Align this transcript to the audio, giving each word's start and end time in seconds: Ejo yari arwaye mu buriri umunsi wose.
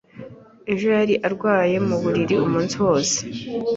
Ejo 0.71 0.87
yari 0.97 1.15
arwaye 1.27 1.77
mu 1.87 1.95
buriri 2.03 2.35
umunsi 2.45 2.75
wose. 2.85 3.17